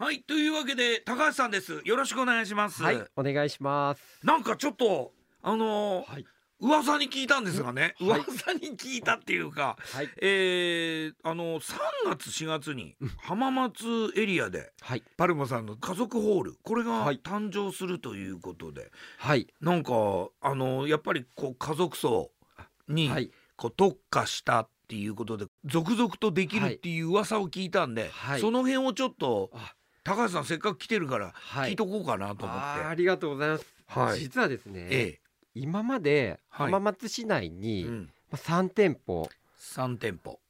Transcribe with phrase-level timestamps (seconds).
[0.00, 1.82] はいというわけで高橋さんです。
[1.84, 4.00] よろしくお願いします、はい、お願いします。
[4.22, 5.10] なんかちょっと
[5.42, 6.24] あのーはい、
[6.60, 8.20] 噂に聞いたんですがね、はい。
[8.20, 11.74] 噂に聞いたっていうか、はい、えー、あの3
[12.10, 17.18] 月4月に浜松エリアではい、パルモさんの家族ホールこれがはい。
[17.20, 19.92] 誕生するということで、はい、なんか
[20.40, 22.30] あのやっぱりこう家族層
[22.88, 28.40] にはい、こう特化したっていうことで続々とできるっていう噂を聞いたんで、はい。
[28.40, 29.74] その辺をちょっとあ
[30.04, 31.70] 高橋さんせっかく来てるからはい。
[31.70, 33.66] 聞いとこうかなと思って、ありがとうございます。
[33.86, 34.20] はい。
[34.20, 35.20] 実はですね、え
[35.54, 36.66] 今まではい。
[36.66, 40.40] 浜松市内えに、うん、まあ、3店舗3店舗。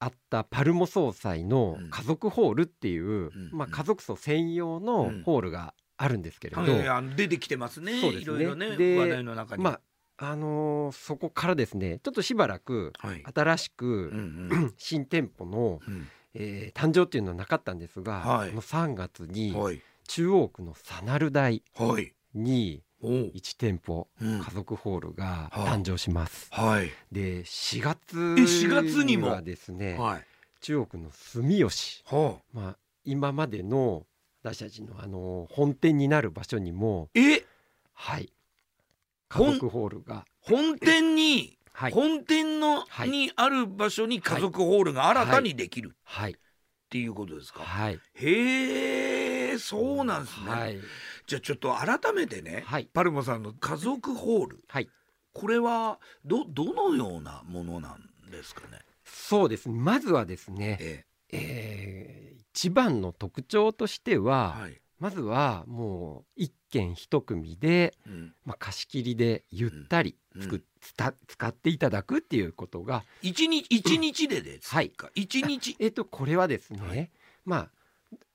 [0.00, 1.90] あったパルモ総裁のうん。
[1.90, 3.50] 家族ホールっていう、ん。
[3.52, 5.22] まあ、家族層専用のうん。
[5.22, 6.88] ホールがあるんですけれど、はい。
[6.88, 8.00] あの出てきてますね。
[8.00, 8.22] そうですね。
[8.22, 9.80] いろいろねで話題の中に、まあ
[10.20, 13.24] あのーそこからですねちょっとしばらくはい。
[13.32, 14.74] 新しく、うんうん。
[14.78, 18.50] 新店舗の、うんえー誕生っていうのはなかったんですが、はい。
[18.50, 19.80] この3月にはい。
[20.06, 22.12] 中央区のサナル台はい。
[22.34, 23.10] におう。
[23.34, 24.40] 1店舗うん。
[24.40, 26.48] 家族ホールがはあ誕生します。
[26.50, 26.90] はい。
[27.12, 29.28] で4月4月にも？
[29.28, 30.24] はですね、はい。
[30.60, 32.42] 中央区の住吉、はあ。
[32.52, 34.06] まあ、今までの
[34.42, 37.44] 私たちのあの本店になる場所にもえ？
[37.94, 38.32] はい。
[39.28, 41.92] 家族ホールが本店に、はい。
[41.92, 43.08] 本店の、はい。
[43.08, 46.36] にある場所に家族ホールが新たにできるっはい
[46.90, 48.00] ていうことですか、はい。
[48.14, 50.78] へえそうなんですね、はい。
[51.28, 52.88] じゃあちょっと改めてね、はい。
[52.92, 54.64] パルモさんの家族ホール。
[54.66, 54.88] はい。
[55.32, 59.68] これはどどのようなものなんですかね、そうです。
[59.68, 62.32] まずはですね、ええ。
[62.34, 70.64] ー一番の特徴としてえは、はいまずはもう一軒一組で、うん、まあ、貸し切りでゆったりつく、うん
[71.26, 74.92] 使っていただくっていうことが一日 一日でですか、はい。
[75.14, 75.76] 一日？
[75.80, 77.10] えっ、とこれはですね、はい。
[77.44, 77.68] まあ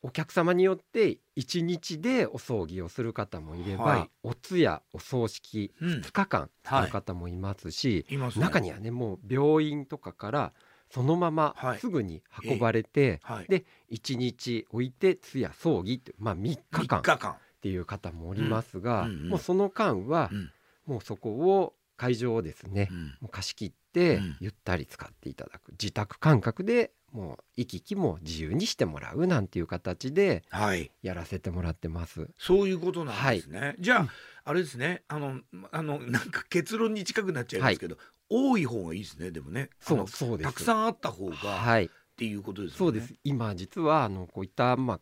[0.02, 4.10] お客様によって一日でお葬儀をする方もいれば、はい。
[4.24, 5.90] お通夜お葬式うん。
[6.02, 8.46] 2日間する方もいますし、いますね。
[8.46, 10.54] 中にはねもう病院とかから
[10.94, 11.80] そのままはい。
[11.80, 13.46] すぐに運ばれて、はい。
[13.50, 19.12] で1日置いて通夜葬儀ってまあ3日間3っていう方もおりますが、うん。
[19.12, 19.22] うん。
[19.24, 19.30] うん。
[19.30, 20.52] もうその間は、うん。
[20.86, 23.06] もうそこを会場をですね、うん。
[23.22, 24.38] もう貸し切ってうん。
[24.40, 30.92] ゆったり使っていただく、自宅感覚でもう行き来も自由にしてもらうなんていう形ではい。
[31.02, 32.30] やらせてもらってます。
[32.38, 34.08] そういうことなんですね、じゃあ
[34.46, 35.04] あれですね。
[35.08, 35.40] あの
[35.72, 37.98] あのなんか結論に近くなっちゃいますけど、
[38.34, 39.70] 多い方がいいですねでもね。
[39.72, 40.48] あそうのそうです。
[40.50, 42.78] たくさんあった方がっはい、ていうことですよね。
[42.78, 43.14] そうです。
[43.24, 45.00] 今実はあのこういったまあ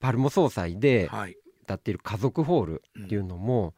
[0.00, 1.36] パルモ総裁ではい。
[1.62, 3.74] 歌っている家族ホールっていうのも、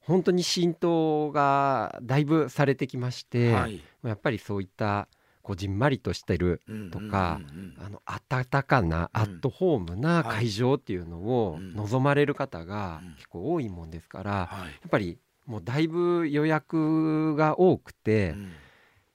[0.00, 3.80] 本当に浸透がだいぶされてきまして、はい。
[4.04, 5.08] やっぱりそういった
[5.42, 9.20] こうじんまりとしてるとかうんうんうんうんあの温かなうん。
[9.20, 10.36] アットホームなはい。
[10.36, 11.74] 会場っていうのをうん。
[11.74, 13.14] 望まれる方がうん。
[13.16, 14.70] 結構多いもんですからやはい。
[14.86, 18.52] っぱりもうだいぶ予約が多くてうん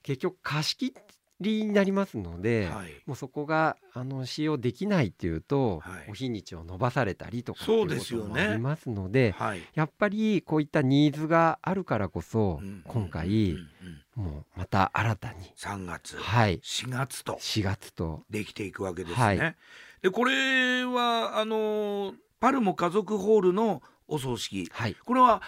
[0.03, 0.95] 結局貸し切
[1.39, 2.91] りになりますのではい。
[3.05, 6.09] もうそこがあの使用できないっていうとはい。
[6.09, 13.67] お日にちを延ばされたりとかってそういうことですよねもありますのではいやっぱりこういったニーズがあるからこそうん今回うん
[14.15, 16.59] もうまた新たに3月はい。
[16.59, 17.33] 4月と。
[17.33, 18.23] 4月と。
[18.29, 19.23] できていくわけですね。
[19.23, 19.55] はい。
[20.01, 24.67] でこれはあのパルモ家族ホールのお葬式。
[24.71, 24.95] はい。
[25.05, 25.41] これは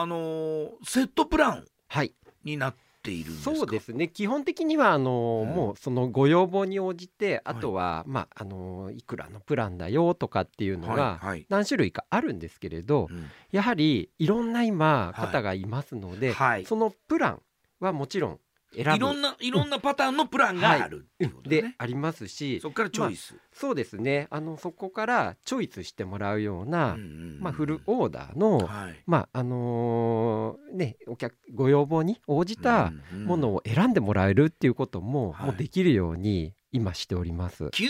[0.00, 2.14] あのセットプランはい。
[2.44, 3.56] になっているんですか？
[3.56, 4.06] そうですね。
[4.06, 5.56] 基本的にはあの、うん。
[5.56, 11.46] もうそのご要望に応じてあとは、まああのいくらのプランだよとかっていうのがはいはい。
[11.48, 13.26] 何種類かあるんですけれど、うん。
[13.50, 15.26] やはりいろんな今はい。
[15.26, 16.64] 方がいますので、はい。
[16.64, 17.42] そのプラン
[17.80, 18.40] はもちろん
[18.74, 21.26] いろんないろんなパターンのプランがあるってい。
[21.26, 21.62] うことね。
[21.62, 22.60] でありますし。
[22.60, 23.34] そこからチョイス。
[23.52, 24.28] そうですね。
[24.30, 27.08] あのそこからチョイスしてもらうような、うんうんう
[27.38, 29.02] んまあ、フルオーダーの、はい。
[29.06, 32.92] まああのーねお客ご要望に応じた
[33.26, 35.46] ものをを選んでもらえるっていうことも、はい。
[35.46, 37.70] もうできるように今しております。
[37.72, 37.88] 急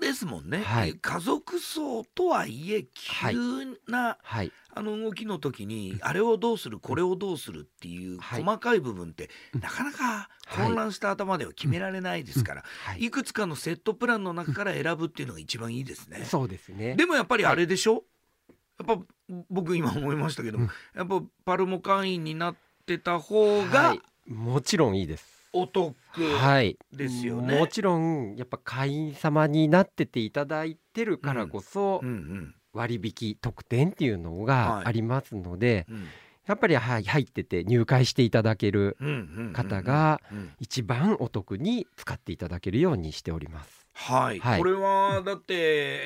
[0.00, 0.94] ですもんね、はい。
[0.94, 8.42] 家族葬とはいえ急な、はい、あの動きの時にあれをどうするこれをどうするっていうはい。
[8.42, 9.60] 細かい部分って、うん。
[9.60, 10.66] なかなかはい。
[10.66, 13.04] 混乱した頭では決められないですから、はい。
[13.04, 16.24] い、くつかのセットプランの中から選ぶっていうのが一番いいですね。
[16.24, 16.94] そうですね。
[16.94, 18.04] でもやっぱりあれでしょ、
[18.78, 19.04] やっぱ
[19.50, 22.56] 僕今思いましたけどやっぱパルモ会員になっ
[22.86, 25.39] てた方がはい、もちろんいいです。
[25.52, 25.94] お得、
[26.38, 27.58] はい、ですよね。
[27.58, 32.00] もちろんやっぱ会員様になってていただいてるからこそ
[32.72, 36.06] 割引特典っていうのはいがありますので、うん。
[36.46, 38.96] やっぱりはい入ってて入会していただける
[39.52, 43.86] 方がうん一番お得に使っていただけるようにしております。
[43.92, 44.58] はい、はい。
[44.58, 45.54] これはだって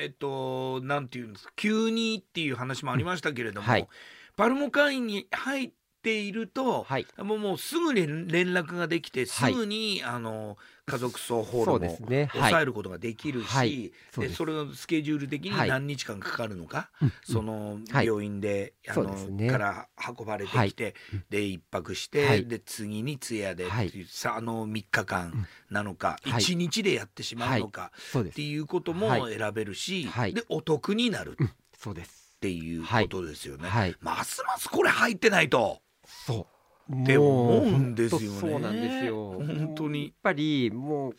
[0.03, 3.87] えっとなんていうんですか急にっていう話もありましたけれども、はい。
[4.35, 5.71] パルモ会員に入っ
[6.05, 7.07] ていると、はい。
[7.17, 9.55] もうもうすぐ連連絡ができてすはい。
[9.55, 10.55] ぐに、あの
[10.85, 11.97] 家族葬ホールも。
[12.31, 13.91] 抑えることができるし、はい。
[14.11, 15.69] そうでそれがスケジュール的にはい。
[15.69, 18.05] 何日間かかるのか、うんそのはい。
[18.05, 19.49] 病院で、あのね。
[19.49, 19.87] から
[20.19, 21.23] 運ばれてきて、うん。
[21.31, 22.45] で一泊して、はい。
[22.45, 23.91] で次に通夜で、はい。
[24.07, 26.41] さあの3日間なのか、はい。
[26.41, 28.43] 1日でやってしまうのか、って。
[28.43, 29.35] いうこともはい。
[29.35, 30.35] 選べるし、はい。
[30.35, 31.35] でお得になる
[31.75, 32.25] そうです。
[32.45, 33.67] ていうことですよね。
[33.67, 33.95] はい。
[34.01, 35.81] ますますこれ入ってないと。
[36.07, 36.47] そ
[36.89, 37.03] う。
[37.03, 39.33] って思うんですよねそうなんですよ。
[39.33, 41.13] 本当にやっぱりも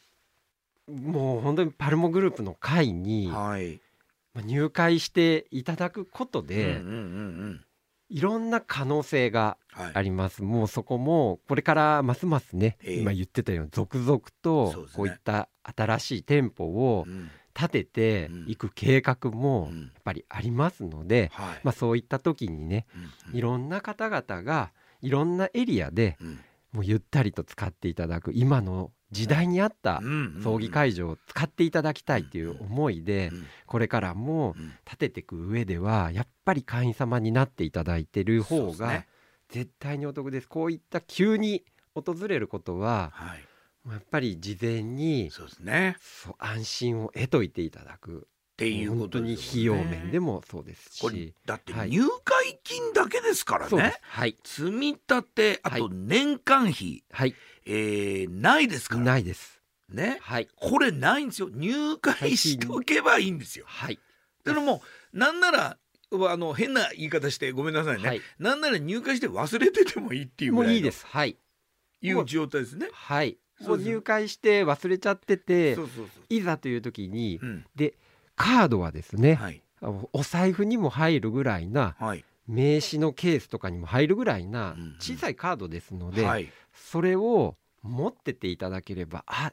[0.86, 3.32] うもう本当にパルモグループの会に
[4.36, 6.80] 入会していただくことで。
[8.08, 9.90] いろんな可能性がはい。
[9.94, 10.44] あります。
[10.44, 18.44] もうそこもこれからますますね、ええ今言ってたように続々とこういった新しい店舗をうん立ててうん。
[18.48, 19.80] いく計画もうん。
[19.82, 21.60] やっぱりありますので、はい。
[21.64, 26.40] まあ、そういった時にねうんいろんな方々がいろんなエリアでうん。
[26.72, 30.40] もうゆったりと使っていただく今の時代に合ったうん。
[30.42, 33.46] 葬儀会場を使っていただきたいっていう思いでうん。
[33.66, 34.72] これからもうん。
[34.84, 39.04] 立てていく上ではやっぱり会員様になっていただいてる方が
[39.48, 40.48] 絶対にお得です。
[40.48, 41.64] こういった急に
[41.94, 43.38] 訪れることははい。
[43.92, 45.96] やっぱり事前にそうですね。
[46.38, 48.28] 安心を得といていただく。
[48.54, 51.90] っていうこ本当にとです費用面でもそうですこれしだってはい。
[51.90, 54.00] 入会金だけですからね。
[54.00, 54.38] はい。
[54.44, 57.34] 積み立てあと年間費、はい。
[57.66, 59.02] えーないですから。
[59.02, 59.60] ないです。
[59.90, 60.18] ね。
[60.22, 60.48] はい。
[60.56, 61.50] これないんですよ。
[61.52, 63.66] 入会しとけばいいんですよ。
[63.68, 63.98] はい。
[64.42, 65.76] だからもうなんなら
[66.10, 68.22] あの変な言い方してごめんなさいね、はい。
[68.38, 71.04] なんなら入会して忘れててもいいっていうぐらいのもういいです。
[71.06, 71.36] はい。
[72.00, 72.88] いう状態ですね。
[72.90, 75.76] はいそうですもう入会して忘れちゃってて。
[76.28, 77.64] いざという時にうん、
[78.34, 79.62] カードはですねはい
[80.12, 86.48] お財布にも入るぐらいなはい名刺のケースとかにも入るぐらいなうんうん小さいカードですので、はい。
[86.72, 89.52] それを持ってていただければあ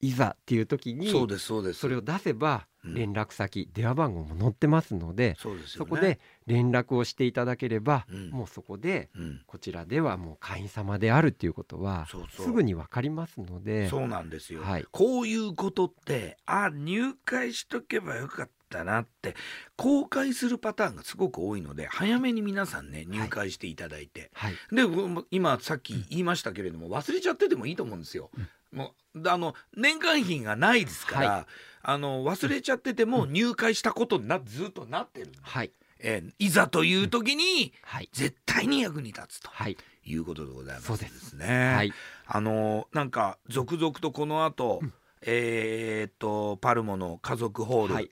[0.00, 1.80] いざっていう時にそうですそうです。
[1.80, 5.36] それを出せばうん連絡先、電話番号も載ってますのでね。
[5.66, 8.30] そこで連絡をしていただければ、うん。
[8.30, 14.86] もうそこでうん、こちらではもう会員様であるっていうことはすぐに分かりますのでそうなんですよ、はい。
[14.90, 19.34] こういうことってあ入会しとけばよかったなって
[19.76, 24.54] 公開するパターンがすごく多いので早めに皆さんね入会していただいて、はい。
[24.72, 28.30] でこ今さっき言いましたけれども忘れちゃっててもいいと思うんですよ。
[28.72, 31.46] もうあの年間費がないですから、は
[31.82, 35.72] あの忘れちゃってても入会したことになずっとなってる、はい。
[35.98, 38.08] えーいざという時にはい。
[38.12, 39.50] 絶対に役に立つと。
[39.50, 39.76] はい。
[40.04, 41.34] いうことでございますそうです。
[41.34, 41.74] ね。
[41.74, 41.92] はい。
[42.26, 44.92] あのなんか続々とこの後、うん。
[45.22, 48.10] えーっとパルモの家族ホール、はい。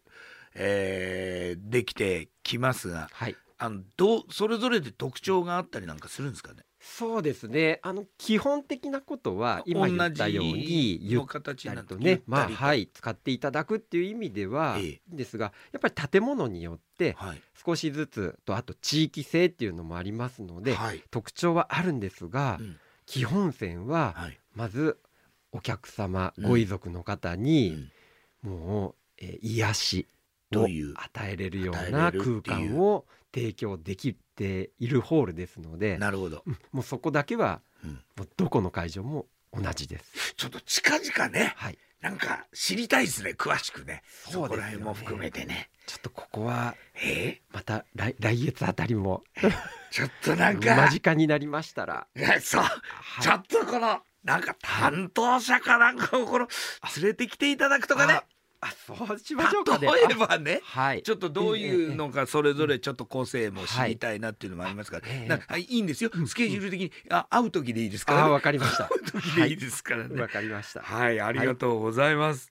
[0.55, 3.37] えーできてきますがはい。
[3.59, 6.65] あのどうそれぞれで特徴があったりなんかするんですかね？
[6.82, 7.79] そうですね。
[7.82, 11.21] あの基本的なことは今言ったようにゆっ
[11.62, 14.82] たりとねまあはい使っていただくっていう意味ではええ。
[14.85, 17.43] いいんですがやっぱり建物によってはい。
[17.62, 21.03] 少しずつとあと地域性っていうのもありますのではい。
[21.11, 22.77] 特徴はあるんですがうん。
[23.05, 24.38] 基本線ははい。
[24.55, 24.99] まず
[25.53, 26.44] お客様うん。
[26.44, 27.91] ご遺族の方うにん。
[28.43, 30.09] もう、えー癒し
[30.53, 30.94] をという。
[30.97, 37.91] 与えれるよう与な空間を提供できているホールですのでなるほど、うんもうそこだけはうん。
[38.17, 40.34] もうどこの会場も同じです。
[40.37, 44.03] ちょっと近々ねはい、なんか知りたいですね詳しくね。
[44.29, 44.67] そうですよね。
[44.67, 45.70] 辺も含めてね。
[45.87, 47.41] ちょっとここはえ？
[47.53, 49.51] また来来月あたりもー
[49.91, 52.06] ちょっとなんか間近になりましたら、
[52.41, 52.63] そう。
[52.63, 52.70] は
[53.20, 53.22] い。
[53.22, 56.49] ちょっとこのなんか担当者かなんかをこの
[56.96, 58.20] 連れてきていただくとかね
[58.62, 59.88] あそうしましょうかね。
[59.88, 66.10] 例えばねあはい、ちょっとどういうのかそれぞれちょっと構成も知りたいなっていうのもありますから、はいなんかいいんですよ。
[66.26, 66.93] スケジュール的に。
[67.08, 68.84] あ会う時でいいですから、あね、わかりました。
[68.84, 70.20] 会う時でいいですからね。
[70.20, 70.81] わかりました。
[70.81, 72.48] はい、ありがとうございます。